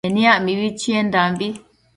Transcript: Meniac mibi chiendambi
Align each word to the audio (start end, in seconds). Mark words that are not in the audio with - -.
Meniac 0.05 0.37
mibi 0.45 0.67
chiendambi 0.79 1.47